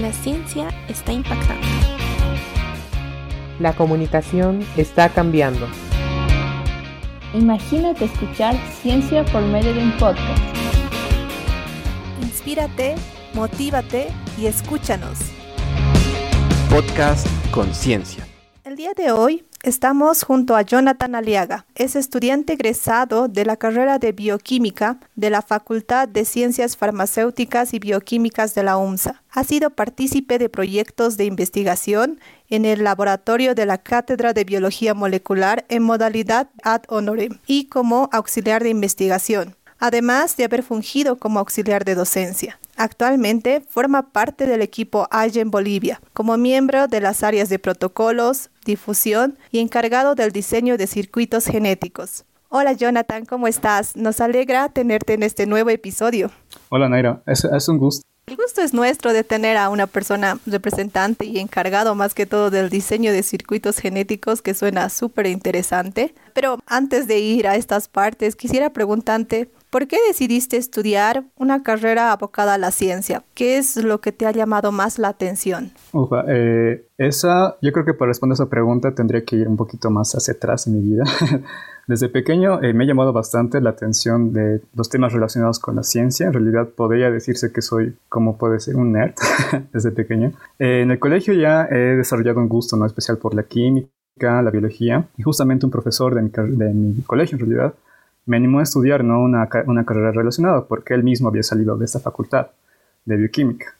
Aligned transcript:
La 0.00 0.14
ciencia 0.14 0.70
está 0.88 1.12
impactando. 1.12 1.66
La 3.58 3.74
comunicación 3.74 4.66
está 4.78 5.10
cambiando. 5.10 5.68
Imagínate 7.34 8.06
escuchar 8.06 8.56
ciencia 8.80 9.26
por 9.26 9.42
medio 9.42 9.74
de 9.74 9.82
un 9.82 9.92
podcast. 9.98 10.42
Inspírate, 12.22 12.94
motívate 13.34 14.08
y 14.38 14.46
escúchanos. 14.46 15.18
Podcast 16.70 17.26
Conciencia. 17.50 18.26
El 18.64 18.76
día 18.76 18.92
de 18.96 19.12
hoy 19.12 19.44
estamos 19.62 20.22
junto 20.22 20.56
a 20.56 20.62
Jonathan 20.62 21.14
Aliaga. 21.14 21.66
Es 21.74 21.96
estudiante 21.96 22.54
egresado 22.54 23.28
de 23.28 23.44
la 23.44 23.56
carrera 23.56 23.98
de 23.98 24.12
bioquímica 24.12 24.98
de 25.16 25.30
la 25.30 25.42
Facultad 25.42 26.08
de 26.08 26.24
Ciencias 26.24 26.76
Farmacéuticas 26.76 27.74
y 27.74 27.78
Bioquímicas 27.78 28.54
de 28.54 28.62
la 28.62 28.76
UMSA. 28.76 29.22
Ha 29.30 29.44
sido 29.44 29.70
partícipe 29.70 30.38
de 30.38 30.48
proyectos 30.48 31.16
de 31.16 31.24
investigación 31.24 32.20
en 32.48 32.64
el 32.64 32.84
laboratorio 32.84 33.54
de 33.54 33.66
la 33.66 33.78
Cátedra 33.78 34.32
de 34.32 34.44
Biología 34.44 34.94
Molecular 34.94 35.64
en 35.68 35.82
modalidad 35.82 36.48
ad 36.62 36.82
honorem 36.88 37.38
y 37.46 37.66
como 37.66 38.08
auxiliar 38.12 38.62
de 38.62 38.70
investigación, 38.70 39.56
además 39.78 40.36
de 40.36 40.44
haber 40.44 40.62
fungido 40.62 41.16
como 41.16 41.38
auxiliar 41.38 41.84
de 41.84 41.94
docencia. 41.94 42.58
Actualmente 42.80 43.62
forma 43.68 44.10
parte 44.10 44.46
del 44.46 44.62
equipo 44.62 45.06
en 45.12 45.50
Bolivia, 45.50 46.00
como 46.14 46.38
miembro 46.38 46.88
de 46.88 47.02
las 47.02 47.22
áreas 47.22 47.50
de 47.50 47.58
protocolos, 47.58 48.48
difusión 48.70 49.36
y 49.50 49.58
encargado 49.58 50.14
del 50.14 50.30
diseño 50.30 50.78
de 50.78 50.86
circuitos 50.86 51.44
genéticos. 51.44 52.24
Hola 52.48 52.72
Jonathan, 52.72 53.26
¿cómo 53.26 53.46
estás? 53.46 53.96
Nos 53.96 54.20
alegra 54.20 54.68
tenerte 54.68 55.14
en 55.14 55.22
este 55.22 55.46
nuevo 55.46 55.70
episodio. 55.70 56.30
Hola 56.68 56.88
Naira, 56.88 57.22
es, 57.26 57.44
es 57.44 57.68
un 57.68 57.78
gusto. 57.78 58.06
El 58.26 58.36
gusto 58.36 58.60
es 58.62 58.72
nuestro 58.72 59.12
de 59.12 59.24
tener 59.24 59.56
a 59.56 59.70
una 59.70 59.88
persona 59.88 60.38
representante 60.46 61.24
y 61.24 61.40
encargado 61.40 61.96
más 61.96 62.14
que 62.14 62.26
todo 62.26 62.50
del 62.50 62.70
diseño 62.70 63.10
de 63.10 63.24
circuitos 63.24 63.78
genéticos 63.78 64.40
que 64.40 64.54
suena 64.54 64.88
súper 64.88 65.26
interesante. 65.26 66.14
Pero 66.32 66.60
antes 66.66 67.08
de 67.08 67.18
ir 67.18 67.48
a 67.48 67.56
estas 67.56 67.88
partes, 67.88 68.36
quisiera 68.36 68.70
preguntarte, 68.70 69.50
¿Por 69.70 69.86
qué 69.86 69.98
decidiste 70.08 70.56
estudiar 70.56 71.22
una 71.36 71.62
carrera 71.62 72.10
abocada 72.10 72.54
a 72.54 72.58
la 72.58 72.72
ciencia? 72.72 73.22
¿Qué 73.34 73.56
es 73.56 73.76
lo 73.76 74.00
que 74.00 74.10
te 74.10 74.26
ha 74.26 74.32
llamado 74.32 74.72
más 74.72 74.98
la 74.98 75.06
atención? 75.06 75.70
Ufa, 75.92 76.24
eh, 76.26 76.86
esa, 76.98 77.56
yo 77.62 77.70
creo 77.70 77.84
que 77.84 77.94
para 77.94 78.08
responder 78.08 78.34
esa 78.34 78.48
pregunta 78.48 78.92
tendría 78.96 79.24
que 79.24 79.36
ir 79.36 79.46
un 79.46 79.56
poquito 79.56 79.88
más 79.88 80.12
hacia 80.16 80.34
atrás 80.34 80.66
en 80.66 80.74
mi 80.74 80.80
vida. 80.80 81.04
Desde 81.86 82.08
pequeño 82.08 82.60
eh, 82.62 82.72
me 82.72 82.82
ha 82.82 82.88
llamado 82.88 83.12
bastante 83.12 83.60
la 83.60 83.70
atención 83.70 84.32
de 84.32 84.60
los 84.74 84.88
temas 84.88 85.12
relacionados 85.12 85.60
con 85.60 85.76
la 85.76 85.84
ciencia. 85.84 86.26
En 86.26 86.32
realidad 86.32 86.68
podría 86.68 87.12
decirse 87.12 87.52
que 87.52 87.62
soy, 87.62 87.96
como 88.08 88.38
puede 88.38 88.58
ser, 88.58 88.74
un 88.74 88.90
nerd 88.90 89.14
desde 89.72 89.92
pequeño. 89.92 90.32
Eh, 90.58 90.80
en 90.82 90.90
el 90.90 90.98
colegio 90.98 91.32
ya 91.32 91.68
he 91.70 91.96
desarrollado 91.96 92.40
un 92.40 92.48
gusto 92.48 92.76
no 92.76 92.86
especial 92.86 93.18
por 93.18 93.34
la 93.34 93.44
química, 93.44 93.88
la 94.20 94.50
biología 94.50 95.06
y 95.16 95.22
justamente 95.22 95.64
un 95.64 95.70
profesor 95.70 96.16
de 96.16 96.22
mi, 96.22 96.30
de 96.56 96.74
mi 96.74 97.02
colegio 97.02 97.38
en 97.38 97.46
realidad 97.46 97.74
me 98.30 98.36
animó 98.36 98.60
a 98.60 98.62
estudiar 98.62 99.02
¿no? 99.02 99.20
una, 99.20 99.48
una 99.66 99.84
carrera 99.84 100.12
relacionada 100.12 100.64
porque 100.64 100.94
él 100.94 101.02
mismo 101.02 101.28
había 101.28 101.42
salido 101.42 101.76
de 101.76 101.84
esta 101.84 101.98
facultad 101.98 102.46
de 103.04 103.16
bioquímica. 103.16 103.74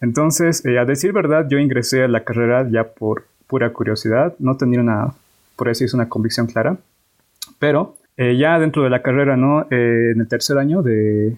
Entonces, 0.00 0.64
eh, 0.66 0.80
a 0.80 0.84
decir 0.84 1.12
verdad, 1.12 1.46
yo 1.48 1.58
ingresé 1.58 2.02
a 2.02 2.08
la 2.08 2.24
carrera 2.24 2.68
ya 2.68 2.82
por 2.82 3.26
pura 3.46 3.72
curiosidad, 3.72 4.34
no 4.40 4.56
tenía 4.56 4.80
una, 4.80 5.14
por 5.54 5.68
eso 5.68 5.84
es 5.84 5.94
una 5.94 6.08
convicción 6.08 6.48
clara, 6.48 6.78
pero 7.60 7.94
eh, 8.16 8.36
ya 8.36 8.58
dentro 8.58 8.82
de 8.82 8.90
la 8.90 9.02
carrera, 9.02 9.36
¿no? 9.36 9.68
Eh, 9.70 10.10
en 10.12 10.20
el 10.20 10.26
tercer 10.26 10.58
año 10.58 10.82
de, 10.82 11.36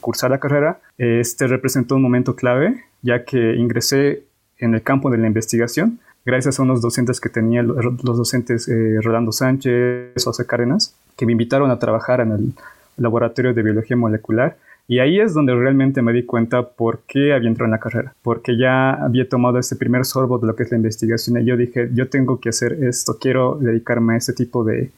cursar 0.00 0.30
la 0.30 0.38
carrera, 0.38 0.78
este 0.98 1.48
representó 1.48 1.96
un 1.96 2.02
momento 2.02 2.36
clave, 2.36 2.84
ya 3.02 3.24
que 3.24 3.56
ingresé 3.56 4.22
en 4.58 4.74
el 4.74 4.82
campo 4.82 5.10
de 5.10 5.18
la 5.18 5.26
investigación, 5.26 5.98
gracias 6.24 6.60
a 6.60 6.62
unos 6.62 6.80
docentes 6.80 7.20
que 7.20 7.28
tenía, 7.28 7.64
los 7.64 7.98
docentes 8.04 8.70
Rolando 9.02 9.32
Sánchez, 9.32 10.22
José 10.24 10.46
Cárdenas, 10.46 10.94
que 11.18 11.26
me 11.26 11.32
invitaron 11.32 11.70
a 11.70 11.78
trabajar 11.78 12.20
en 12.20 12.32
el 12.32 12.52
laboratorio 12.96 13.52
de 13.52 13.62
biología 13.62 13.96
molecular. 13.96 14.56
Y 14.86 15.00
ahí 15.00 15.20
es 15.20 15.34
donde 15.34 15.54
realmente 15.54 16.00
me 16.00 16.14
di 16.14 16.24
cuenta 16.24 16.62
por 16.62 17.00
qué 17.06 17.34
había 17.34 17.48
entrado 17.48 17.66
en 17.66 17.72
la 17.72 17.80
carrera, 17.80 18.14
porque 18.22 18.56
ya 18.56 18.92
había 18.92 19.28
tomado 19.28 19.58
ese 19.58 19.76
primer 19.76 20.06
sorbo 20.06 20.38
de 20.38 20.46
lo 20.46 20.56
que 20.56 20.62
es 20.62 20.70
la 20.70 20.78
investigación 20.78 21.38
y 21.38 21.44
yo 21.44 21.58
dije, 21.58 21.90
yo 21.92 22.08
tengo 22.08 22.40
que 22.40 22.48
hacer 22.48 22.72
esto, 22.84 23.18
quiero 23.20 23.58
dedicarme 23.60 24.14
a 24.14 24.16
este 24.16 24.32
tipo 24.32 24.64
de, 24.64 24.90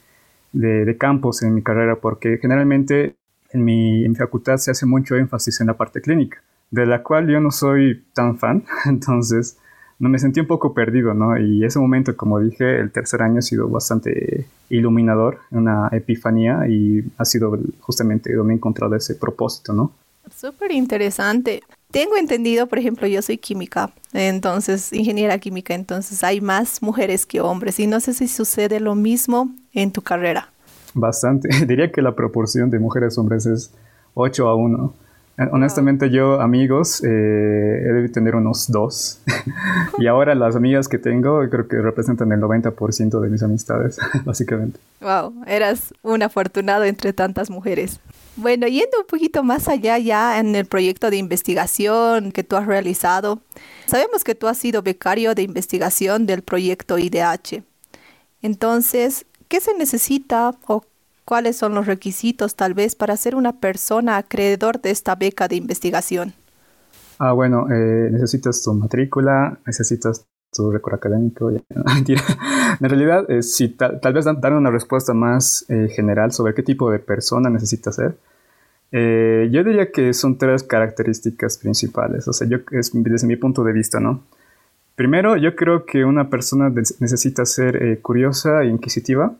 de, 0.53 0.97
campos 0.97 1.43
en 1.43 1.55
mi 1.55 1.63
carrera, 1.63 1.97
porque 1.97 2.39
generalmente 2.41 3.17
en 3.53 3.65
mi, 3.65 4.15
facultad 4.15 4.59
se 4.59 4.71
hace 4.71 4.87
mucho 4.87 5.17
énfasis 5.17 5.61
en 5.61 5.67
la 5.69 5.75
parte 5.75 6.01
clínica, 6.01 6.41
de 6.71 6.87
la 6.87 7.03
cual 7.03 7.29
yo 7.29 7.41
no 7.41 7.51
soy 7.51 8.05
tan 8.15 8.39
fan, 8.39 8.63
entonces 8.85 9.59
me 10.09 10.19
sentí 10.19 10.41
un 10.41 10.47
poco 10.47 10.73
perdido, 10.73 11.13
¿no? 11.15 11.39
Y 11.39 11.65
ese 11.65 11.79
momento, 11.79 12.17
como 12.17 12.41
dije, 12.41 12.81
el 12.81 12.91
tercer 12.91 13.23
año 13.23 13.39
ha 13.39 13.43
sido 13.43 13.69
bastante 13.69 14.47
iluminador, 14.71 15.39
una 15.51 15.89
epifanía 15.93 16.67
y 16.69 17.05
ha 17.19 17.25
sido 17.25 17.59
justamente 17.81 18.35
donde 18.35 18.55
he 18.55 18.57
encontrado 18.57 18.97
ese 18.97 19.15
propósito, 19.15 19.73
¿no? 19.73 19.93
Súper 20.35 20.73
interesante. 20.73 21.63
Tengo 21.91 22.17
entendido, 22.17 22.67
por 22.67 22.79
ejemplo, 22.79 23.07
yo 23.07 23.21
soy 23.21 23.37
química, 23.37 23.91
entonces, 24.13 24.93
ingeniera 24.93 25.39
química, 25.39 25.75
entonces 25.75 26.23
hay 26.25 26.41
más 26.41 26.83
mujeres 26.83 27.27
que 27.27 27.41
hombres 27.41 27.79
y 27.81 27.87
no 27.87 28.01
sé 28.01 28.15
si 28.15 28.29
sucede 28.29 28.81
lo 28.81 28.95
mismo 28.95 29.51
en 29.75 29.91
tu 29.91 30.01
carrera. 30.01 30.51
Bastante. 30.95 31.49
Diría 31.67 31.93
que 31.93 32.01
la 32.01 32.15
proporción 32.15 32.71
de 32.71 32.79
mujeres-hombres 32.79 33.47
es 33.47 33.73
8 34.15 34.49
a 34.49 34.55
1. 34.55 34.95
Honestamente 35.53 36.11
yo 36.11 36.41
amigos 36.41 37.03
eh, 37.03 37.07
he 37.09 37.93
de 37.93 38.09
tener 38.11 38.35
unos 38.35 38.71
dos 38.71 39.21
y 39.99 40.07
ahora 40.07 40.35
las 40.35 40.55
amigas 40.55 40.87
que 40.87 40.99
tengo 40.99 41.49
creo 41.49 41.67
que 41.67 41.81
representan 41.81 42.31
el 42.33 42.41
90% 42.41 43.21
de 43.21 43.29
mis 43.31 43.43
amistades 43.43 43.99
básicamente. 44.25 44.79
Wow, 45.01 45.35
eras 45.47 45.95
un 46.03 46.23
afortunado 46.23 46.85
entre 46.85 47.13
tantas 47.13 47.49
mujeres. 47.49 48.01
Bueno, 48.37 48.67
yendo 48.67 49.01
un 49.01 49.07
poquito 49.07 49.43
más 49.43 49.69
allá 49.69 49.99
ya 49.99 50.39
en 50.39 50.55
el 50.55 50.67
proyecto 50.67 51.11
de 51.11 51.17
investigación 51.17 52.33
que 52.33 52.45
tú 52.45 52.57
has 52.57 52.67
realizado, 52.67 53.41
sabemos 53.87 54.25
que 54.25 54.35
tú 54.35 54.47
has 54.47 54.59
sido 54.59 54.83
becario 54.83 55.35
de 55.35 55.43
investigación 55.43 56.27
del 56.27 56.43
proyecto 56.43 56.99
IDH. 56.99 57.63
Entonces, 58.43 59.27
¿qué 59.49 59.61
se 59.61 59.75
necesita 59.75 60.53
o 60.67 60.85
cuáles 61.25 61.57
son 61.57 61.75
los 61.75 61.87
requisitos 61.87 62.57
tal 62.57 62.75
vez 62.75 62.95
para 62.95 63.17
ser 63.17 63.35
una 63.35 63.61
persona 63.61 64.17
acreedor 64.17 64.81
de 64.81 64.91
esta 64.91 65.15
beca 65.15 65.49
de 65.49 65.57
investigación. 65.57 66.35
Ah, 67.23 67.33
bueno, 67.33 67.67
eh, 67.71 68.09
necesitas 68.11 68.63
tu 68.63 68.73
matrícula, 68.73 69.59
necesitas 69.67 70.27
tu 70.51 70.71
récord 70.71 70.95
académico. 70.95 71.53
Mentira. 71.95 72.23
En 72.81 72.89
realidad, 72.89 73.31
eh, 73.31 73.43
si 73.43 73.69
tal 73.69 74.13
vez 74.15 74.25
dar 74.25 74.55
una 74.55 74.71
respuesta 74.71 75.13
más 75.13 75.67
eh, 75.69 75.89
general 75.95 76.33
sobre 76.33 76.55
qué 76.55 76.63
tipo 76.63 76.91
de 76.91 76.99
persona 76.99 77.51
necesitas 77.51 77.97
ser, 77.97 78.17
yo 78.93 79.63
diría 79.63 79.93
que 79.93 80.13
son 80.15 80.39
tres 80.39 80.65
características 80.65 81.59
principales. 81.59 82.27
O 82.27 82.33
sea, 82.33 82.49
yo, 82.49 82.59
es, 82.73 82.91
desde 82.95 83.27
mi 83.27 83.37
punto 83.37 83.63
de 83.63 83.73
vista, 83.73 84.01
¿no? 84.01 84.25
Primero, 84.97 85.37
yo 85.37 85.55
creo 85.55 85.85
que 85.85 86.05
una 86.05 86.29
persona 86.29 86.71
necesita 86.99 87.45
ser 87.45 88.01
curiosa 88.01 88.63
e 88.63 88.69
inquisitiva 88.69 89.35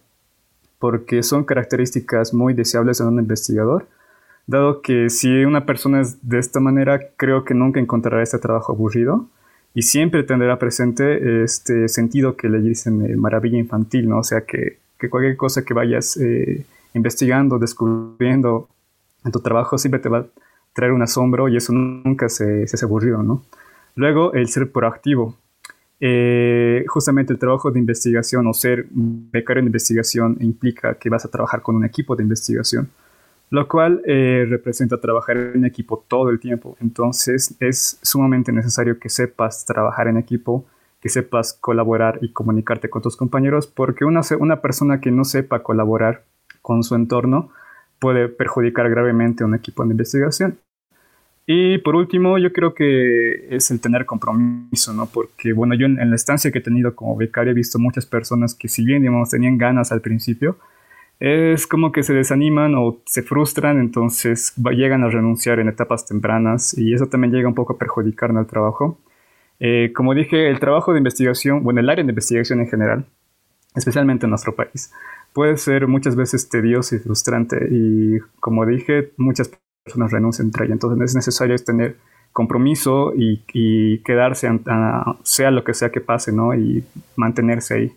porque 0.81 1.23
son 1.23 1.45
características 1.45 2.35
muy 2.35 2.55
deseables 2.55 3.01
en 3.01 3.07
un 3.07 3.19
investigador, 3.21 3.87
dado 4.47 4.81
que 4.81 5.11
si 5.11 5.45
una 5.45 5.67
persona 5.67 6.01
es 6.01 6.29
de 6.29 6.41
esta 6.41 6.59
manera, 6.59 6.99
creo 7.17 7.45
que 7.45 7.55
nunca 7.55 7.79
encontrará 7.79 8.23
este 8.23 8.39
trabajo 8.39 8.73
aburrido 8.73 9.29
y 9.75 9.83
siempre 9.83 10.25
tendrá 10.25 10.59
presente 10.59 11.45
este 11.45 11.89
sentido 11.89 12.35
que 12.35 12.49
le 12.49 12.61
dicen 12.61 13.07
eh, 13.07 13.15
maravilla 13.15 13.59
infantil, 13.59 14.09
¿no? 14.09 14.19
O 14.19 14.25
sea, 14.25 14.41
que, 14.41 14.79
cualquier 15.09 15.37
cosa 15.37 15.65
que 15.65 15.75
vayas 15.75 16.17
eh, 16.17 16.65
investigando, 16.95 17.59
descubriendo 17.59 18.69
en 19.25 19.33
tu 19.33 19.41
trabajo 19.41 19.79
siempre 19.79 20.01
te 20.01 20.09
va 20.09 20.19
a 20.19 20.27
traer 20.73 20.93
un 20.93 21.03
asombro 21.03 21.49
y 21.49 21.57
eso 21.57 21.73
nunca 21.73 22.29
se, 22.29 22.67
se 22.67 22.77
hace 22.77 22.85
aburrido, 22.85 23.23
¿no? 23.23 23.45
Luego, 23.95 24.33
el 24.33 24.49
ser 24.49 24.71
proactivo. 24.73 25.37
Eh, 26.03 26.85
justamente 26.89 27.35
el 27.35 27.39
trabajo 27.39 27.71
de 27.71 27.79
investigación 27.79 28.47
o 28.47 28.55
ser 28.55 28.87
becario 28.91 29.61
en 29.61 29.67
investigación 29.67 30.39
implica 30.41 30.95
que 30.95 31.11
vas 31.11 31.27
a 31.27 31.31
trabajar 31.31 31.61
con 31.61 31.77
un 31.77 31.85
equipo 31.85 32.17
de 32.17 32.23
investigación, 32.23 32.89
lo 33.51 33.69
cual 33.69 34.01
eh, 34.07 34.47
representa 34.49 34.99
trabajar 34.99 35.37
en 35.37 35.67
equipo 35.67 36.03
todo 36.09 36.31
el 36.31 36.41
tiempo. 36.41 36.77
Entonces 36.81 37.55
es 37.61 37.99
sumamente 38.03 38.51
necesario 38.51 38.99
que 38.99 39.11
sepas 39.11 39.67
trabajar 39.67 40.09
en 40.09 40.17
equipo, 40.17 40.65
que 41.03 41.11
sepas 41.11 41.53
colaborar 41.53 42.19
y 42.23 42.33
comunicarte 42.33 42.89
con 42.89 43.03
tus 43.03 43.17
compañeros, 43.17 43.67
porque 43.67 44.07
una, 44.07 44.23
una 44.39 44.63
persona 44.63 45.01
que 45.01 45.11
no 45.11 45.25
sepa 45.25 45.63
colaborar 45.63 46.25
con 46.63 46.83
su 46.83 46.95
entorno 46.95 47.51
puede 47.99 48.29
perjudicar 48.29 48.89
gravemente 48.89 49.43
a 49.43 49.47
un 49.47 49.55
equipo 49.55 49.85
de 49.85 49.91
investigación. 49.91 50.59
Y 51.53 51.79
por 51.79 51.97
último, 51.97 52.39
yo 52.39 52.53
creo 52.53 52.75
que 52.75 53.49
es 53.51 53.73
el 53.73 53.81
tener 53.81 54.07
compromiso, 54.07 54.93
¿no? 54.93 55.07
Porque, 55.07 55.53
bueno, 55.53 55.75
yo 55.75 55.87
en, 55.87 56.09
la 56.09 56.15
estancia 56.15 56.53
que 56.53 56.61
he 56.61 56.63
tenido 56.63 56.95
como 56.95 57.17
becario 57.17 57.51
he 57.51 57.55
visto 57.55 57.81
muchas 57.81 58.07
personas 58.07 58.55
que 58.55 58.69
si 58.69 58.85
bien, 58.85 59.03
digamos, 59.03 59.31
tenían 59.31 59.59
ganas 59.59 59.91
al 59.91 60.01
principio, 60.01 60.59
es 61.19 61.67
como 61.67 61.91
que 61.91 62.05
se 62.05 62.15
desaniman 62.15 62.77
o 62.77 63.01
se 63.05 63.25
frustran, 63.25 63.81
entonces 63.81 64.55
llegan 64.71 65.03
a 65.03 65.09
renunciar 65.09 65.59
en 65.59 65.67
etapas 65.67 66.07
tempranas 66.07 66.79
y 66.79 66.95
eso 66.95 67.07
también 67.09 67.33
llega 67.33 67.49
un 67.49 67.57
poco 67.57 67.73
a 67.73 67.79
perjudicar 67.79 68.31
en 68.31 68.37
el 68.37 68.47
trabajo. 68.47 69.01
Eh, 69.59 69.93
como 69.93 70.15
dije, 70.15 70.51
el 70.51 70.61
trabajo 70.61 70.93
de 70.93 70.99
investigación, 70.99 71.65
bueno, 71.65 71.81
el 71.81 71.91
área 71.91 72.05
de 72.05 72.11
investigación 72.11 72.61
en 72.61 72.69
general, 72.69 73.07
especialmente 73.75 74.25
en 74.27 74.31
nuestro 74.31 74.55
país, 74.55 74.93
puede 75.33 75.57
ser 75.57 75.89
muchas 75.89 76.15
veces 76.15 76.49
tedioso 76.49 76.95
y 76.95 77.01
frustrante 77.01 77.67
y 77.69 78.21
como 78.39 78.65
dije, 78.67 79.11
muchas 79.17 79.51
personas 79.85 80.11
renuncian 80.11 80.49
entre 80.49 80.67
ellas. 80.67 80.75
Entonces 80.75 81.11
es 81.11 81.15
necesario 81.15 81.57
tener 81.59 81.97
compromiso 82.33 83.13
y, 83.17 83.99
quedarse, 84.05 84.49
sea 85.23 85.51
lo 85.51 85.65
que 85.65 85.75
sea 85.75 85.91
que 85.91 86.01
pase, 86.01 86.33
¿no? 86.33 86.55
Y 86.55 86.85
mantenerse 87.17 87.75
ahí. 87.75 87.93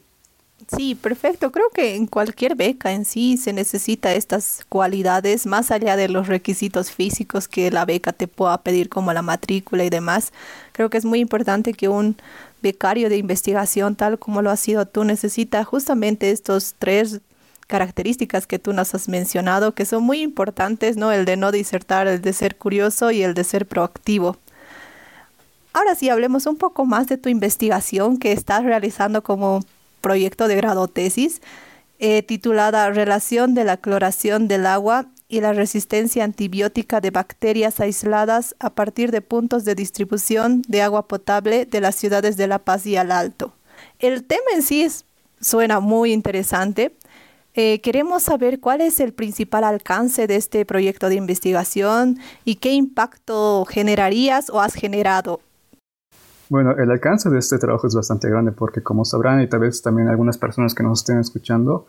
Sí, 0.75 0.95
perfecto. 0.95 1.51
Creo 1.51 1.69
que 1.69 1.95
en 1.95 2.07
cualquier 2.07 2.55
beca 2.55 2.93
en 2.93 3.05
sí 3.05 3.37
se 3.37 3.53
necesita 3.53 4.13
estas 4.13 4.65
cualidades, 4.69 5.45
más 5.45 5.71
allá 5.71 5.95
de 5.95 6.07
los 6.07 6.27
requisitos 6.27 6.89
físicos 6.91 7.47
que 7.47 7.69
la 7.69 7.85
beca 7.85 8.13
te 8.13 8.27
pueda 8.27 8.57
pedir, 8.59 8.89
como 8.89 9.13
la 9.13 9.21
matrícula 9.21 9.83
y 9.83 9.89
demás. 9.89 10.31
Creo 10.71 10.89
que 10.89 10.97
es 10.97 11.05
muy 11.05 11.19
importante 11.19 11.73
que 11.73 11.89
un 11.89 12.15
becario 12.61 13.09
de 13.09 13.17
investigación, 13.17 13.95
tal 13.95 14.17
como 14.17 14.41
lo 14.41 14.49
ha 14.49 14.57
sido 14.57 14.87
tú, 14.87 15.03
necesita 15.03 15.63
justamente 15.63 16.31
estos 16.31 16.75
tres 16.79 17.19
características 17.67 18.47
que 18.47 18.59
tú 18.59 18.73
nos 18.73 18.93
has 18.93 19.07
mencionado, 19.07 19.73
que 19.73 19.85
son 19.85 20.03
muy 20.03 20.21
importantes, 20.21 20.97
¿no? 20.97 21.11
El 21.11 21.25
de 21.25 21.37
no 21.37 21.51
disertar, 21.51 22.07
el 22.07 22.21
de 22.21 22.33
ser 22.33 22.57
curioso 22.57 23.11
y 23.11 23.23
el 23.23 23.33
de 23.33 23.43
ser 23.43 23.67
proactivo. 23.67 24.37
Ahora 25.73 25.95
sí, 25.95 26.09
hablemos 26.09 26.45
un 26.45 26.57
poco 26.57 26.85
más 26.85 27.07
de 27.07 27.17
tu 27.17 27.29
investigación 27.29 28.17
que 28.17 28.31
estás 28.31 28.63
realizando 28.63 29.23
como 29.23 29.61
proyecto 30.01 30.47
de 30.47 30.55
grado 30.55 30.87
tesis 30.87 31.41
eh, 31.99 32.21
titulada 32.21 32.89
Relación 32.89 33.53
de 33.53 33.63
la 33.63 33.77
cloración 33.77 34.47
del 34.47 34.65
agua 34.65 35.05
y 35.29 35.41
la 35.41 35.53
resistencia 35.53 36.23
antibiótica 36.23 36.99
de 36.99 37.11
bacterias 37.11 37.79
aisladas 37.79 38.55
a 38.59 38.71
partir 38.71 39.09
de 39.11 39.21
puntos 39.21 39.63
de 39.63 39.73
distribución 39.73 40.63
de 40.67 40.81
agua 40.81 41.07
potable 41.07 41.65
de 41.65 41.81
las 41.81 41.95
ciudades 41.95 42.35
de 42.35 42.47
La 42.47 42.59
Paz 42.59 42.85
y 42.85 42.97
Al 42.97 43.11
Alto. 43.11 43.53
El 43.99 44.25
tema 44.25 44.43
en 44.53 44.63
sí 44.63 44.85
suena 45.39 45.79
muy 45.79 46.11
interesante. 46.11 46.95
Eh, 47.55 47.81
queremos 47.81 48.23
saber 48.23 48.59
cuál 48.59 48.81
es 48.81 48.99
el 48.99 49.13
principal 49.13 49.63
alcance 49.63 50.27
de 50.27 50.35
este 50.35 50.65
proyecto 50.65 51.09
de 51.09 51.15
investigación 51.15 52.17
y 52.45 52.55
qué 52.55 52.73
impacto 52.73 53.65
generarías 53.65 54.49
o 54.49 54.59
has 54.59 54.73
generado 54.73 55.39
bueno, 56.53 56.75
el 56.77 56.91
alcance 56.91 57.31
de 57.31 57.39
este 57.39 57.57
trabajo 57.57 57.87
es 57.87 57.95
bastante 57.95 58.29
grande 58.29 58.51
porque 58.51 58.83
como 58.83 59.05
sabrán 59.05 59.41
y 59.41 59.47
tal 59.47 59.61
vez 59.61 59.81
también 59.81 60.07
algunas 60.07 60.37
personas 60.37 60.75
que 60.75 60.83
nos 60.83 60.99
estén 60.99 61.17
escuchando, 61.17 61.87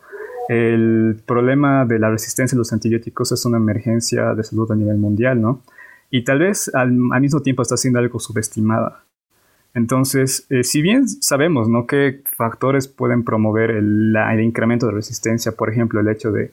el 0.49 1.21
problema 1.23 1.85
de 1.85 1.99
la 1.99 2.09
resistencia 2.09 2.55
a 2.55 2.57
los 2.57 2.73
antibióticos 2.73 3.31
es 3.31 3.45
una 3.45 3.57
emergencia 3.57 4.33
de 4.33 4.43
salud 4.43 4.71
a 4.71 4.75
nivel 4.75 4.97
mundial, 4.97 5.39
¿no? 5.39 5.61
Y 6.09 6.23
tal 6.23 6.39
vez 6.39 6.73
al, 6.73 6.91
mismo 6.91 7.41
tiempo 7.41 7.61
está 7.61 7.77
siendo 7.77 7.99
algo 7.99 8.19
subestimada. 8.19 9.03
Entonces, 9.75 10.47
eh, 10.49 10.63
si 10.63 10.81
bien 10.81 11.07
sabemos, 11.07 11.67
¿no? 11.67 11.85
qué 11.85 12.21
factores 12.37 12.87
pueden 12.87 13.23
promover 13.23 13.71
el, 13.71 14.15
el, 14.15 14.39
incremento 14.39 14.87
de 14.87 14.93
resistencia, 14.93 15.51
por 15.51 15.69
ejemplo, 15.69 15.99
el 15.99 16.07
hecho 16.07 16.31
de 16.31 16.51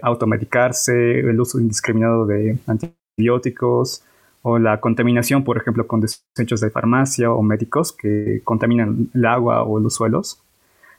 automedicarse, 0.00 1.20
el 1.20 1.40
uso 1.40 1.58
indiscriminado 1.58 2.24
de 2.24 2.56
antibióticos, 2.68 4.04
o 4.42 4.58
la 4.58 4.80
contaminación, 4.80 5.44
por 5.44 5.56
ejemplo, 5.56 5.86
con 5.86 6.00
desechos 6.00 6.60
de 6.60 6.70
farmacia 6.70 7.32
o 7.32 7.42
médicos 7.42 7.92
que 7.92 8.40
contaminan 8.44 9.08
el 9.14 9.24
agua 9.24 9.62
o 9.64 9.78
los 9.80 9.94
suelos. 9.94 10.40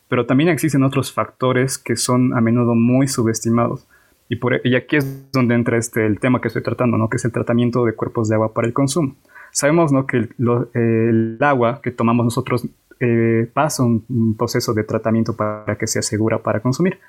Pero 0.09 0.25
también 0.25 0.49
existen 0.49 0.83
otros 0.83 1.11
factores 1.13 1.77
que 1.77 1.95
son 1.95 2.33
a 2.35 2.41
menudo 2.41 2.75
muy 2.75 3.07
subestimados. 3.07 3.85
Y, 4.29 4.37
por, 4.37 4.65
y 4.65 4.75
aquí 4.75 4.97
es 4.97 5.31
donde 5.31 5.55
entra 5.55 5.77
este, 5.77 6.05
el 6.05 6.19
tema 6.19 6.39
que 6.39 6.47
estoy 6.47 6.63
tratando, 6.63 6.97
¿no? 6.97 7.09
que 7.09 7.17
es 7.17 7.25
el 7.25 7.31
tratamiento 7.31 7.85
de 7.85 7.93
cuerpos 7.93 8.29
de 8.29 8.35
agua 8.35 8.53
para 8.53 8.67
el 8.67 8.73
consumo. 8.73 9.15
Sabemos 9.53 9.91
¿no? 9.91 10.07
que 10.07 10.17
el, 10.17 11.37
agua 11.39 11.79
que 11.81 11.91
tomamos 11.91 12.25
nosotros 12.25 12.67
eh, 12.99 13.47
pasa 13.53 13.83
un, 13.83 14.35
proceso 14.35 14.73
de 14.73 14.83
tratamiento 14.83 15.35
para 15.35 15.77
que 15.77 15.85
sea 15.87 16.01
segura 16.01 16.39
para 16.39 16.59
consumir. 16.59 16.99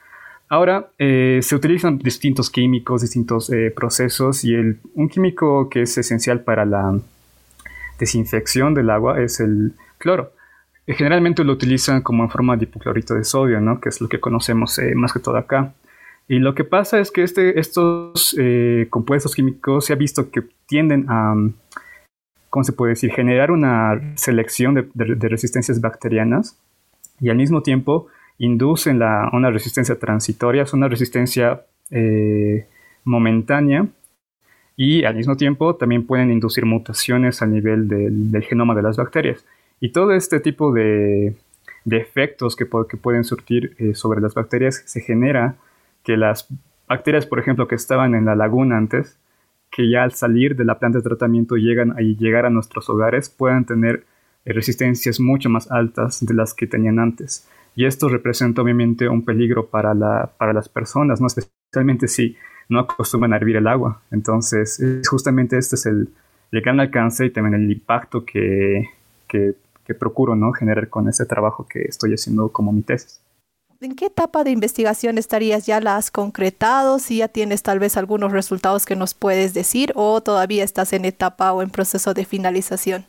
Ahora 0.50 0.90
eh, 0.98 1.40
se 1.42 1.56
utilizan 1.56 1.98
distintos 1.98 2.50
químicos, 2.50 3.00
distintos 3.00 3.50
eh, 3.50 3.72
procesos 3.74 4.44
y 4.44 4.54
el, 4.54 4.78
un 4.94 5.08
químico 5.08 5.70
que 5.70 5.82
es 5.82 5.96
esencial 5.96 6.40
para 6.40 6.66
la 6.66 7.00
desinfección 7.98 8.74
del 8.74 8.90
agua 8.90 9.22
es 9.22 9.40
el 9.40 9.72
cloro. 9.96 10.32
Eh, 10.86 10.92
generalmente 10.92 11.44
lo 11.44 11.52
utilizan 11.54 12.02
como 12.02 12.24
en 12.24 12.30
forma 12.30 12.58
de 12.58 12.64
hipoclorito 12.64 13.14
de 13.14 13.24
sodio, 13.24 13.58
¿no? 13.62 13.80
que 13.80 13.88
es 13.88 14.02
lo 14.02 14.08
que 14.08 14.20
conocemos 14.20 14.78
más 14.94 15.14
que 15.14 15.20
todo 15.20 15.38
acá. 15.38 15.72
Y 16.28 16.40
lo 16.40 16.54
que 16.54 16.64
pasa 16.64 17.00
es 17.00 17.10
que 17.10 17.22
este, 17.22 17.58
estos 17.58 18.36
compuestos 18.90 19.34
químicos 19.34 19.86
se 19.86 19.94
ha 19.94 19.96
visto 19.96 20.30
que 20.30 20.42
tienden 20.66 21.06
a, 21.08 21.34
¿cómo 22.54 22.62
se 22.62 22.72
puede 22.72 22.90
decir?, 22.90 23.10
generar 23.10 23.50
una 23.50 24.00
selección 24.14 24.92
de 24.94 25.28
resistencias 25.28 25.80
bacterianas 25.80 26.56
y 27.20 27.28
al 27.28 27.36
mismo 27.36 27.64
tiempo 27.64 28.06
inducen 28.38 29.02
una 29.32 29.50
resistencia 29.50 29.98
transitoria, 29.98 30.62
es 30.62 30.72
una 30.72 30.86
resistencia 30.86 31.62
eh, 31.90 32.68
momentánea 33.02 33.88
y 34.76 35.02
al 35.02 35.16
mismo 35.16 35.36
tiempo 35.36 35.74
también 35.74 36.06
pueden 36.06 36.30
inducir 36.30 36.64
mutaciones 36.64 37.42
a 37.42 37.46
nivel 37.46 37.88
del, 37.88 38.44
genoma 38.44 38.76
de 38.76 38.82
las 38.82 38.98
bacterias. 38.98 39.44
Y 39.80 39.88
todo 39.88 40.12
este 40.12 40.38
tipo 40.38 40.72
de, 40.72 41.34
efectos 41.90 42.54
que, 42.54 42.66
pueden 42.66 43.24
surtir 43.24 43.74
eh, 43.80 43.96
sobre 43.96 44.20
las 44.20 44.32
bacterias 44.32 44.80
se 44.86 45.00
genera 45.00 45.56
que 46.04 46.16
las 46.16 46.46
bacterias, 46.86 47.26
por 47.26 47.40
ejemplo, 47.40 47.66
que 47.66 47.74
estaban 47.74 48.14
en 48.14 48.26
la 48.26 48.36
laguna 48.36 48.76
antes, 48.76 49.18
que 49.74 49.90
ya 49.90 50.04
al 50.04 50.12
salir 50.12 50.54
de 50.54 50.64
la 50.64 50.78
planta 50.78 50.98
de 50.98 51.02
tratamiento 51.02 51.56
llegan 51.56 51.96
y 51.98 52.16
llegar 52.16 52.46
a 52.46 52.50
nuestros 52.50 52.88
hogares, 52.88 53.28
puedan 53.28 53.64
tener 53.64 54.04
eh, 54.44 54.52
resistencias 54.52 55.18
mucho 55.18 55.50
más 55.50 55.68
altas 55.68 56.24
de 56.24 56.32
las 56.32 56.54
que 56.54 56.68
tenían 56.68 57.00
antes. 57.00 57.48
Y 57.74 57.84
esto 57.84 58.08
representa 58.08 58.62
obviamente 58.62 59.08
un 59.08 59.24
peligro 59.24 59.66
para, 59.66 59.92
la, 59.92 60.30
para 60.38 60.52
las 60.52 60.68
personas, 60.68 61.20
¿no? 61.20 61.26
especialmente 61.26 62.06
si 62.06 62.36
no 62.68 62.78
acostumbran 62.78 63.32
a 63.32 63.36
hervir 63.36 63.56
el 63.56 63.66
agua. 63.66 64.00
Entonces, 64.12 64.80
justamente 65.08 65.58
este 65.58 65.74
es 65.74 65.86
el, 65.86 66.08
gran 66.52 66.78
alcance 66.78 67.26
y 67.26 67.30
también 67.30 67.60
el 67.60 67.68
impacto 67.68 68.24
que, 68.24 68.84
que, 69.26 69.56
procuro 69.98 70.36
¿no? 70.36 70.52
generar 70.52 70.88
con 70.88 71.08
ese 71.08 71.26
trabajo 71.26 71.66
que 71.68 71.82
estoy 71.82 72.14
haciendo 72.14 72.48
como 72.50 72.70
mi 72.70 72.82
tesis. 72.82 73.20
¿En 73.84 73.96
qué 73.96 74.06
etapa 74.06 74.44
de 74.44 74.50
investigación 74.50 75.18
estarías? 75.18 75.66
¿Ya 75.66 75.78
la 75.78 75.96
has 75.96 76.10
concretado? 76.10 76.98
¿Si 76.98 77.18
ya 77.18 77.28
tienes 77.28 77.62
tal 77.62 77.80
vez 77.80 77.98
algunos 77.98 78.32
resultados 78.32 78.86
que 78.86 78.96
nos 78.96 79.12
puedes 79.12 79.52
decir 79.52 79.92
o 79.94 80.22
todavía 80.22 80.64
estás 80.64 80.94
en 80.94 81.04
etapa 81.04 81.52
o 81.52 81.60
en 81.60 81.68
proceso 81.68 82.14
de 82.14 82.24
finalización? 82.24 83.04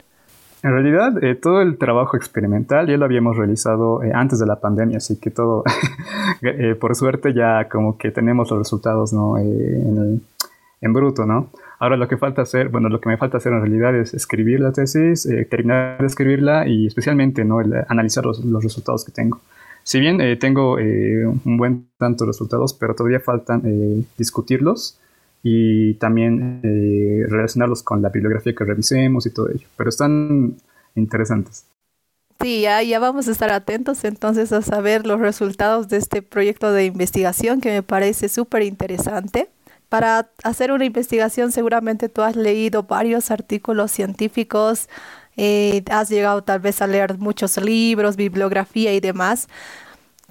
En 0.63 0.72
realidad, 0.74 1.24
eh, 1.24 1.36
todo 1.36 1.62
el 1.62 1.77
trabajo 1.77 2.18
experimental 2.18 2.88
ya 2.88 2.98
lo 2.98 3.05
habíamos 3.05 3.38
realizado 3.38 4.03
eh, 4.03 4.12
antes 4.13 4.38
de 4.38 4.48
la 4.48 4.60
pandemia, 4.60 4.98
así 4.98 5.17
que 5.17 5.32
todo, 5.32 5.63
eh, 6.41 6.75
por 6.75 6.94
suerte, 6.96 7.34
ya 7.34 7.70
como 7.70 7.98
que 7.98 8.12
tenemos 8.12 8.50
los 8.50 8.60
resultados 8.60 9.13
¿no? 9.13 9.38
en, 9.38 10.22
bruto, 10.91 11.25
¿no? 11.25 11.51
Ahora 11.79 11.96
lo 11.96 12.10
que 12.10 12.17
falta 12.17 12.41
hacer, 12.41 12.67
bueno, 12.67 12.89
lo 12.89 13.00
que 13.00 13.08
me 13.08 13.15
falta 13.15 13.38
hacer 13.38 13.53
en 13.53 13.62
realidad 13.62 13.96
es 13.96 14.13
escribir 14.13 14.60
la 14.60 14.74
tesis, 14.74 15.25
terminar 15.50 16.00
de 16.00 16.05
escribirla 16.05 16.67
y 16.67 16.88
especialmente, 16.88 17.46
¿no? 17.46 17.60
analizar 17.88 18.25
los, 18.25 18.44
los, 18.44 18.62
resultados 18.62 19.05
que 19.05 19.13
tengo. 19.13 19.39
Si 19.86 20.00
bien 20.00 20.18
tengo 20.39 20.74
un 20.74 21.58
buen 21.58 21.88
tanto 22.00 22.25
de 22.25 22.30
resultados, 22.32 22.74
pero 22.74 22.96
todavía 22.96 23.20
faltan 23.20 23.62
discutirlos 24.18 25.00
y 25.48 25.94
también 25.96 26.60
eh, 26.63 27.24
relacionarlos 27.30 27.84
con 27.84 28.01
la 28.01 28.10
bibliografía 28.10 28.56
que 28.56 28.63
revisemos 28.63 29.27
y 29.27 29.30
todo 29.30 29.48
ello. 29.51 29.68
Pero 29.77 29.92
están 29.92 30.56
interesantes. 30.96 31.68
Sí, 32.42 32.62
ya, 32.62 32.82
ya 32.82 32.98
vamos 32.98 33.27
a 33.27 33.32
estar 33.32 33.51
atentos 33.51 34.04
entonces 34.06 34.51
a 34.51 34.63
saber 34.63 35.06
los 35.06 35.20
resultados 35.20 35.88
de 35.88 35.98
este 35.98 36.24
proyecto 36.24 36.72
de 36.72 36.86
investigación 36.86 37.62
que 37.62 37.70
me 37.70 37.84
parece 37.84 38.27
súper 38.27 38.63
interesante. 38.63 39.48
Para 39.88 40.32
hacer 40.44 40.72
una 40.72 40.86
investigación 40.86 41.51
seguramente 41.51 42.10
tú 42.10 42.24
has 42.24 42.36
leído 42.36 42.82
varios 42.82 43.30
artículos 43.30 43.92
científicos, 43.92 44.89
eh, 45.38 45.84
has 45.89 46.10
llegado 46.10 46.44
tal 46.44 46.60
vez 46.60 46.82
a 46.82 46.88
leer 46.88 47.18
muchos 47.18 47.58
libros, 47.58 48.15
bibliografía 48.15 48.94
y 48.94 49.00
demás. 49.00 49.48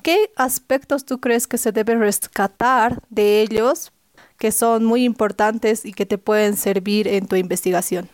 ¿Qué 0.02 0.30
aspectos 0.36 1.04
tú 1.04 1.20
crees 1.20 1.46
que 1.46 1.58
se 1.58 1.72
debe 1.72 1.94
rescatar 1.94 3.00
de 3.08 3.40
ellos 3.40 3.92
que 4.38 4.52
son 4.52 4.84
muy 4.84 5.04
importantes 5.04 5.84
y 5.84 5.92
que 5.92 6.06
te 6.06 6.18
pueden 6.18 6.56
servir 6.56 7.08
en 7.08 7.26
tu 7.26 7.36
investigación? 7.36 8.08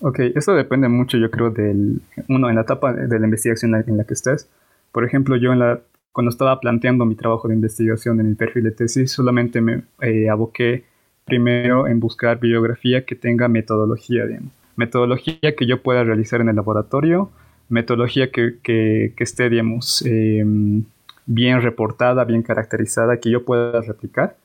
Ok, 0.00 0.20
eso 0.34 0.54
depende 0.54 0.88
mucho, 0.88 1.18
yo 1.18 1.30
creo, 1.30 1.50
del 1.50 2.00
uno 2.28 2.48
en 2.48 2.54
la 2.54 2.62
etapa 2.62 2.94
de 2.94 3.18
la 3.18 3.26
investigación 3.26 3.74
en 3.74 3.96
la 3.98 4.04
que 4.04 4.14
estés. 4.14 4.48
Por 4.92 5.04
ejemplo, 5.04 5.36
yo 5.36 5.52
en 5.52 5.58
la, 5.58 5.80
cuando 6.12 6.30
estaba 6.30 6.58
planteando 6.58 7.04
mi 7.04 7.16
trabajo 7.16 7.48
de 7.48 7.54
investigación 7.54 8.18
en 8.20 8.26
el 8.26 8.36
perfil 8.36 8.64
de 8.64 8.70
tesis, 8.70 9.12
solamente 9.12 9.60
me 9.60 9.82
eh, 10.00 10.30
aboqué 10.30 10.84
primero 11.26 11.86
en 11.86 12.00
buscar 12.00 12.40
bibliografía 12.40 13.04
que 13.04 13.14
tenga 13.14 13.46
metodología, 13.48 14.26
digamos. 14.26 14.52
Metodología 14.80 15.54
que 15.54 15.66
yo 15.66 15.82
pueda 15.82 16.04
realizar 16.04 16.40
en 16.40 16.48
el 16.48 16.56
laboratorio, 16.56 17.30
metodología 17.68 18.30
que, 18.30 18.56
que, 18.62 19.12
esté, 19.18 19.50
digamos, 19.50 20.02
em, 20.06 20.84
bien 21.26 21.60
reportada, 21.60 22.24
bien 22.24 22.42
caracterizada, 22.42 23.20
que 23.20 23.30
yo 23.30 23.44
pueda 23.44 23.82
replicar 23.82 24.36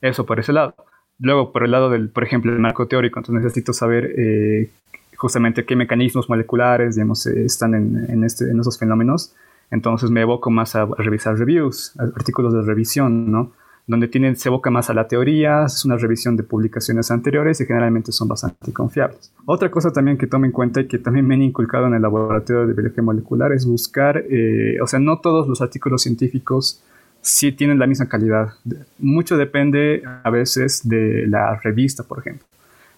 eso 0.00 0.24
por 0.24 0.40
ese 0.40 0.54
lado. 0.54 0.74
Luego, 1.18 1.52
por 1.52 1.62
el 1.64 1.72
lado 1.72 1.90
del, 1.90 2.08
por 2.08 2.24
ejemplo, 2.24 2.50
el 2.50 2.58
marco 2.58 2.88
teórico, 2.88 3.20
entonces 3.20 3.44
necesito 3.44 3.74
saber 3.74 4.14
eh, 4.16 4.70
justamente 5.16 5.66
qué 5.66 5.76
mecanismos 5.76 6.30
moleculares, 6.30 6.94
digamos, 6.94 7.26
están 7.26 7.74
en, 7.74 8.06
en, 8.08 8.24
este, 8.24 8.50
en 8.50 8.58
esos 8.60 8.78
fenómenos. 8.78 9.34
Entonces 9.70 10.10
me 10.10 10.22
evoco 10.22 10.50
más 10.50 10.74
a 10.74 10.86
revisar 10.86 11.36
reviews, 11.36 11.92
artículos 12.16 12.54
de 12.54 12.62
revisión, 12.62 13.30
¿no? 13.30 13.52
Donde 13.86 14.08
tienen, 14.08 14.36
se 14.36 14.48
evoca 14.48 14.70
más 14.70 14.90
a 14.90 14.94
la 14.94 15.08
teoría, 15.08 15.64
es 15.66 15.84
una 15.84 15.96
revisión 15.96 16.36
de 16.36 16.44
publicaciones 16.44 17.10
anteriores 17.10 17.60
y 17.60 17.66
generalmente 17.66 18.12
son 18.12 18.28
bastante 18.28 18.72
confiables. 18.72 19.32
Otra 19.44 19.70
cosa 19.70 19.92
también 19.92 20.16
que 20.16 20.26
tome 20.26 20.46
en 20.46 20.52
cuenta 20.52 20.80
y 20.80 20.86
que 20.86 20.98
también 20.98 21.26
me 21.26 21.34
han 21.34 21.42
inculcado 21.42 21.88
en 21.88 21.94
el 21.94 22.02
laboratorio 22.02 22.66
de 22.66 22.74
biología 22.74 23.02
molecular 23.02 23.52
es 23.52 23.66
buscar, 23.66 24.22
eh, 24.30 24.80
o 24.80 24.86
sea, 24.86 25.00
no 25.00 25.18
todos 25.18 25.48
los 25.48 25.60
artículos 25.60 26.02
científicos 26.02 26.82
sí 27.20 27.52
tienen 27.52 27.78
la 27.78 27.86
misma 27.86 28.08
calidad. 28.08 28.54
Mucho 28.98 29.36
depende 29.36 30.02
a 30.22 30.30
veces 30.30 30.88
de 30.88 31.26
la 31.26 31.56
revista, 31.56 32.04
por 32.04 32.20
ejemplo. 32.20 32.46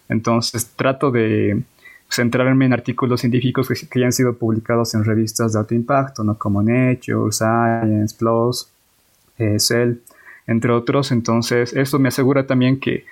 Entonces 0.09 0.67
trato 0.77 1.11
de 1.11 1.63
centrarme 2.11 2.67
en 2.67 2.75
artículos 2.75 3.21
científicos 3.21 3.69
que, 3.69 3.75
que 3.89 4.13
sido 4.13 4.35
publicados 4.35 4.95
en 4.95 5.05
revistas 5.05 5.55
de 5.55 5.59
alto 5.59 5.75
impacto, 5.75 6.23
¿no? 6.23 6.37
como 6.37 6.63
Nature, 6.63 7.33
Science, 7.33 8.15
PLOS, 8.19 8.71
eh, 9.39 9.59
Cell 9.59 9.97
entre 10.47 10.73
otros. 10.73 11.13
Entonces, 11.13 11.73
eso 11.73 11.99
me 11.99 12.09
asegura 12.09 12.47
también 12.47 12.81
que 12.81 13.05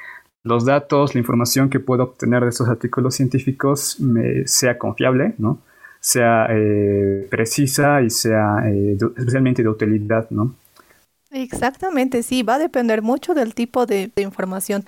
los 0.44 0.64
datos, 0.64 1.14
la 1.14 1.20
información 1.20 1.70
que 1.70 1.80
puedo 1.80 2.04
obtener 2.04 2.42
de 2.42 2.48
estos 2.48 2.68
artículos 2.68 3.14
científicos 3.14 4.00
me, 4.00 4.46
sea 4.46 4.78
confiable, 4.78 5.34
¿no? 5.38 5.60
sea 6.02 6.48
eh, 6.50 7.28
precisa 7.30 8.02
y 8.02 8.10
sea 8.10 8.56
eh, 8.66 8.98
especialmente 9.16 9.62
de 9.62 9.68
utilidad, 9.68 10.28
¿no? 10.30 10.56
Exactamente, 11.30 12.24
sí, 12.24 12.42
va 12.42 12.56
a 12.56 12.58
depender 12.58 13.02
mucho 13.02 13.34
del 13.34 13.54
tipo 13.54 13.86
de, 13.86 14.10
de, 14.14 14.22
información. 14.22 14.84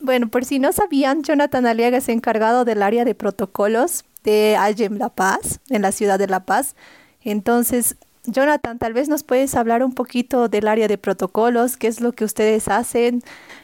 Bueno, 0.00 0.28
por 0.28 0.44
si 0.44 0.60
no 0.60 0.72
sabían, 0.72 1.24
Jonathan 1.24 1.66
Aliaga 1.66 1.98
es 1.98 2.08
encargado 2.08 2.64
del 2.64 2.82
área 2.82 3.04
de 3.04 3.16
protocolos 3.16 4.04
de 4.22 4.56
Algem 4.56 4.96
La 4.96 5.08
Paz, 5.08 5.60
en 5.70 5.82
la 5.82 5.90
ciudad 5.90 6.20
de 6.20 6.28
La 6.28 6.44
Paz. 6.44 6.76
Entonces, 7.22 7.96
Jonathan, 8.26 8.78
tal 8.78 8.92
vez 8.92 9.08
nos 9.08 9.22
puedes 9.22 9.54
hablar 9.54 9.82
un 9.82 9.92
poquito 9.92 10.48
del 10.48 10.68
área 10.68 10.88
de 10.88 10.98
protocolos, 10.98 11.76
qué 11.76 11.86
es 11.86 12.00
lo 12.00 12.12
que 12.12 12.24
ustedes 12.24 12.68
hacen. 12.68 13.22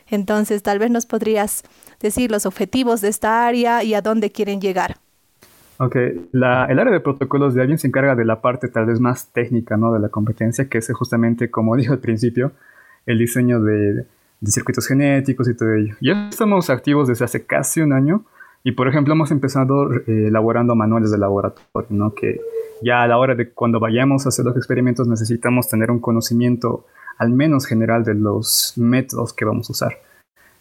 Entonces, 0.08 0.62
tal 0.62 0.78
vez 0.78 0.90
nos 0.90 1.06
podrías 1.06 1.62
decir 2.00 2.30
los 2.30 2.46
objetivos 2.46 3.00
de 3.00 3.08
esta 3.08 3.46
área 3.46 3.82
y 3.82 3.94
a 3.94 4.02
dónde 4.02 4.30
quieren 4.30 4.60
llegar. 4.60 4.96
Ok, 5.78 5.96
la, 6.32 6.66
el 6.66 6.78
área 6.78 6.92
de 6.92 7.00
protocolos 7.00 7.54
de 7.54 7.62
alguien 7.62 7.78
se 7.78 7.88
encarga 7.88 8.14
de 8.14 8.24
la 8.24 8.40
parte 8.40 8.68
tal 8.68 8.86
vez 8.86 9.00
más 9.00 9.32
técnica 9.32 9.76
¿no? 9.76 9.92
de 9.92 10.00
la 10.00 10.10
competencia, 10.10 10.68
que 10.68 10.78
es 10.78 10.90
justamente, 10.92 11.50
como 11.50 11.76
dije 11.76 11.90
al 11.90 11.98
principio, 11.98 12.52
el 13.06 13.18
diseño 13.18 13.60
de, 13.60 14.06
de 14.40 14.50
circuitos 14.50 14.86
genéticos 14.86 15.48
y 15.48 15.56
todo 15.56 15.72
ello. 15.72 15.96
Ya 16.00 16.28
estamos 16.28 16.70
activos 16.70 17.08
desde 17.08 17.24
hace 17.24 17.44
casi 17.44 17.80
un 17.80 17.92
año 17.92 18.24
y, 18.64 18.72
por 18.72 18.88
ejemplo, 18.88 19.14
hemos 19.14 19.30
empezado 19.30 19.92
eh, 19.92 20.28
elaborando 20.28 20.74
manuales 20.74 21.10
de 21.10 21.18
laboratorio, 21.18 21.88
¿no? 21.90 22.14
que 22.14 22.40
ya 22.82 23.02
a 23.02 23.08
la 23.08 23.18
hora 23.18 23.34
de 23.34 23.50
cuando 23.50 23.80
vayamos 23.80 24.26
a 24.26 24.30
hacer 24.30 24.44
los 24.44 24.56
experimentos 24.56 25.06
necesitamos 25.08 25.68
tener 25.68 25.90
un 25.90 26.00
conocimiento 26.00 26.86
al 27.18 27.30
menos 27.30 27.66
general 27.66 28.04
de 28.04 28.14
los 28.14 28.74
métodos 28.76 29.32
que 29.32 29.44
vamos 29.44 29.68
a 29.70 29.72
usar. 29.72 29.98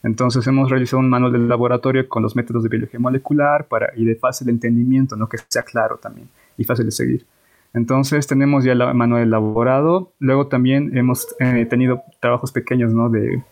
Entonces 0.03 0.45
hemos 0.47 0.69
realizado 0.69 0.99
un 0.99 1.09
manual 1.09 1.31
del 1.31 1.47
laboratorio 1.47 2.07
con 2.09 2.23
los 2.23 2.35
métodos 2.35 2.63
de 2.63 2.69
biología 2.69 2.99
molecular 2.99 3.67
para, 3.67 3.91
y 3.95 4.05
de 4.05 4.15
fácil 4.15 4.49
entendimiento, 4.49 5.15
¿no? 5.15 5.29
que 5.29 5.37
sea 5.47 5.63
claro 5.63 5.97
también 5.97 6.27
y 6.57 6.63
fácil 6.63 6.85
de 6.85 6.91
seguir. 6.91 7.25
Entonces 7.73 8.27
tenemos 8.27 8.63
ya 8.63 8.73
el 8.73 8.93
manual 8.93 9.23
elaborado. 9.23 10.11
Luego 10.19 10.47
también 10.47 10.97
hemos 10.97 11.27
eh, 11.39 11.65
tenido 11.65 12.03
trabajos 12.19 12.51
pequeños, 12.51 12.93
¿no? 12.93 13.09
De, 13.09 13.43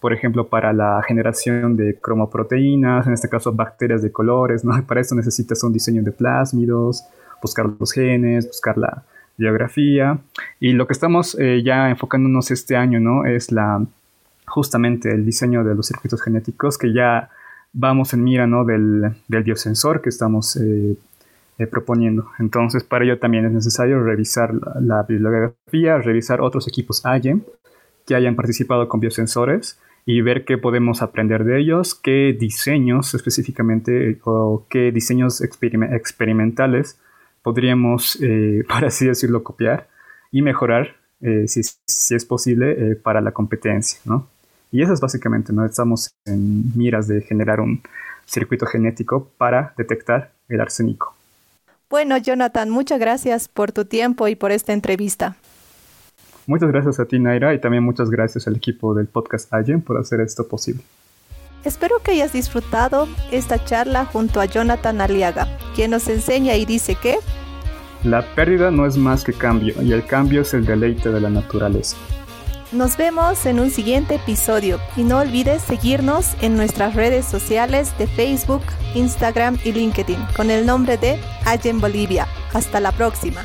por 0.00 0.12
ejemplo, 0.12 0.48
para 0.48 0.72
la 0.72 1.02
generación 1.02 1.76
de 1.76 1.98
cromoproteínas, 2.00 3.06
en 3.06 3.14
este 3.14 3.28
caso 3.28 3.52
bacterias 3.52 4.00
de 4.02 4.12
colores, 4.12 4.64
¿no? 4.64 4.74
Para 4.86 5.00
eso 5.00 5.14
necesitas 5.14 5.62
un 5.64 5.72
diseño 5.72 6.02
de 6.02 6.12
plásmidos, 6.12 7.04
buscar 7.44 7.66
los 7.78 7.92
genes, 7.92 8.46
buscar 8.48 8.76
la 8.78 9.04
biografía. 9.36 10.18
Y 10.60 10.72
lo 10.72 10.86
que 10.86 10.94
estamos 10.94 11.36
eh, 11.38 11.62
ya 11.62 11.90
enfocándonos 11.90 12.50
este 12.50 12.76
año, 12.76 13.00
¿no? 13.00 13.24
Es 13.26 13.52
la, 13.52 13.84
justamente 14.46 15.10
el 15.10 15.24
diseño 15.24 15.62
de 15.62 15.74
los 15.74 15.86
circuitos 15.86 16.22
genéticos 16.22 16.78
que 16.78 16.92
ya 16.92 17.30
vamos 17.72 18.14
en 18.14 18.24
mira, 18.24 18.46
¿no? 18.46 18.64
Del, 18.64 19.14
del 19.28 19.42
biosensor 19.42 20.00
que 20.00 20.08
estamos 20.08 20.56
eh, 20.56 20.96
eh, 21.58 21.66
proponiendo. 21.66 22.30
Entonces, 22.38 22.82
para 22.82 23.04
ello 23.04 23.18
también 23.18 23.44
es 23.44 23.52
necesario 23.52 24.02
revisar 24.02 24.52
la, 24.80 25.02
bibliografía, 25.04 25.98
revisar 25.98 26.40
otros 26.40 26.66
equipos 26.66 27.04
AGEM 27.06 27.42
que 28.06 28.14
hayan 28.14 28.34
participado 28.34 28.88
con 28.88 29.00
biosensores 29.00 29.78
y 30.06 30.20
ver 30.20 30.44
qué 30.44 30.58
podemos 30.58 31.00
aprender 31.00 31.44
de 31.44 31.60
ellos, 31.60 31.94
qué 31.94 32.36
diseños 32.38 33.14
específicamente 33.14 34.18
o 34.24 34.66
qué 34.68 34.92
diseños 34.92 35.40
experimentales 35.40 36.98
podríamos, 37.44 38.18
eh, 38.20 38.64
por 38.68 38.84
así 38.84 39.06
decirlo, 39.06 39.44
copiar 39.44 39.86
y 40.32 40.42
mejorar, 40.42 40.96
eh, 41.20 41.44
si, 41.46 41.62
si, 41.62 42.14
es 42.16 42.24
posible, 42.24 42.72
eh, 42.72 42.96
para 42.96 43.20
la 43.20 43.30
competencia, 43.30 44.00
¿no? 44.04 44.26
Y 44.72 44.82
eso 44.82 44.92
es 44.92 45.00
básicamente, 45.00 45.52
¿no? 45.52 45.64
Estamos 45.64 46.12
en 46.24 46.76
miras 46.76 47.06
de 47.06 47.20
generar 47.20 47.60
un 47.60 47.80
circuito 48.26 48.66
genético 48.66 49.30
para 49.38 49.72
detectar 49.78 50.32
el 50.48 50.60
arsénico. 50.60 51.14
Bueno, 51.88 52.18
Jonathan, 52.18 52.70
muchas 52.70 52.98
gracias 52.98 53.46
por 53.46 53.70
tu 53.70 53.84
tiempo 53.84 54.26
y 54.26 54.34
por 54.34 54.50
esta 54.50 54.72
entrevista. 54.72 55.36
Muchas 56.46 56.72
gracias 56.72 56.98
a 56.98 57.04
ti, 57.04 57.20
Naira, 57.20 57.54
y 57.54 57.60
también 57.60 57.84
muchas 57.84 58.10
gracias 58.10 58.48
al 58.48 58.56
equipo 58.56 58.94
del 58.94 59.06
podcast 59.06 59.52
Allen 59.54 59.80
por 59.80 59.96
hacer 59.98 60.20
esto 60.20 60.48
posible. 60.48 60.82
Espero 61.64 62.00
que 62.00 62.10
hayas 62.10 62.32
disfrutado 62.32 63.08
esta 63.30 63.64
charla 63.64 64.04
junto 64.04 64.40
a 64.40 64.44
Jonathan 64.44 65.00
Aliaga, 65.00 65.48
quien 65.74 65.92
nos 65.92 66.08
enseña 66.08 66.56
y 66.56 66.66
dice 66.66 66.94
que 66.94 67.16
la 68.04 68.22
pérdida 68.34 68.70
no 68.70 68.86
es 68.86 68.96
más 68.96 69.24
que 69.24 69.32
cambio 69.32 69.74
y 69.82 69.92
el 69.92 70.04
cambio 70.06 70.42
es 70.42 70.54
el 70.54 70.64
deleite 70.64 71.10
de 71.10 71.20
la 71.20 71.30
naturaleza. 71.30 71.96
Nos 72.70 72.96
vemos 72.96 73.46
en 73.46 73.60
un 73.60 73.70
siguiente 73.70 74.16
episodio 74.16 74.80
y 74.96 75.04
no 75.04 75.18
olvides 75.18 75.62
seguirnos 75.62 76.34
en 76.42 76.56
nuestras 76.56 76.94
redes 76.94 77.24
sociales 77.24 77.96
de 77.98 78.06
Facebook, 78.06 78.62
Instagram 78.94 79.58
y 79.64 79.72
LinkedIn 79.72 80.18
con 80.36 80.50
el 80.50 80.66
nombre 80.66 80.96
de 80.98 81.20
Allen 81.44 81.80
Bolivia. 81.80 82.26
Hasta 82.52 82.80
la 82.80 82.92
próxima. 82.92 83.42